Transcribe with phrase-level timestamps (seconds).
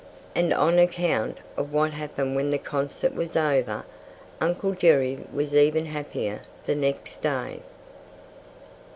[0.33, 3.85] And on account of what happened when the concert was over,
[4.41, 7.59] Uncle Jerry was even happier the next day.